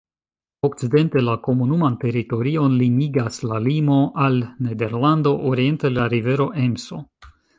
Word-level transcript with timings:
Okcidente 0.67 1.21
la 1.25 1.35
komunuman 1.47 1.97
teritorion 2.03 2.79
limigas 2.79 3.37
la 3.51 3.59
limo 3.67 3.99
al 4.27 4.41
Nederlando, 4.69 5.37
oriente 5.51 5.95
la 5.99 6.11
rivero 6.17 6.51
Emso. 6.67 7.03